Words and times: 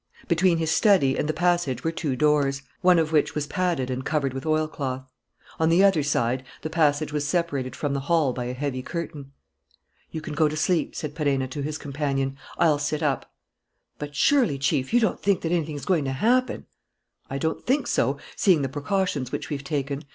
Between 0.27 0.57
his 0.57 0.71
study 0.71 1.15
and 1.15 1.29
the 1.29 1.31
passage 1.31 1.83
were 1.83 1.91
two 1.91 2.15
doors, 2.15 2.63
one 2.81 2.97
of 2.97 3.11
which 3.11 3.35
was 3.35 3.45
padded 3.45 3.91
and 3.91 4.03
covered 4.03 4.33
with 4.33 4.47
oilcloth. 4.47 5.03
On 5.59 5.69
the 5.69 5.83
other 5.83 6.01
side, 6.01 6.43
the 6.63 6.71
passage 6.71 7.13
was 7.13 7.27
separated 7.27 7.75
from 7.75 7.93
the 7.93 7.99
hall 7.99 8.33
by 8.33 8.45
a 8.45 8.55
heavy 8.55 8.81
curtain. 8.81 9.31
"You 10.09 10.19
can 10.19 10.33
go 10.33 10.47
to 10.47 10.57
sleep," 10.57 10.95
said 10.95 11.13
Perenna 11.13 11.47
to 11.51 11.61
his 11.61 11.77
companion. 11.77 12.35
"I'll 12.57 12.79
sit 12.79 13.03
up." 13.03 13.31
"But 13.99 14.15
surely, 14.15 14.57
Chief, 14.57 14.91
you 14.91 14.99
don't 14.99 15.21
think 15.21 15.41
that 15.41 15.51
anything's 15.51 15.85
going 15.85 16.05
to 16.05 16.13
happen!" 16.13 16.65
"I 17.29 17.37
don't 17.37 17.63
think 17.63 17.85
so, 17.85 18.17
seeing 18.35 18.63
the 18.63 18.69
precautions 18.69 19.31
which 19.31 19.51
we've 19.51 19.63
taken. 19.63 20.05